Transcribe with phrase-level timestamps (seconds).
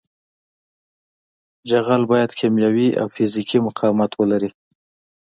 [1.69, 4.49] جغل باید کیمیاوي او فزیکي مقاومت ولري